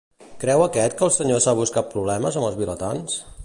[0.43, 3.19] Creu aquest que el senyor s'ha buscat problemes amb els vilatans?